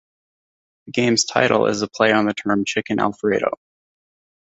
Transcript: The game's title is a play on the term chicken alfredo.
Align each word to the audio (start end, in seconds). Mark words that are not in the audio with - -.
The 0.87 0.93
game's 0.93 1.25
title 1.25 1.67
is 1.67 1.83
a 1.83 1.87
play 1.87 2.11
on 2.11 2.25
the 2.25 2.33
term 2.33 2.65
chicken 2.65 2.97
alfredo. 2.99 3.51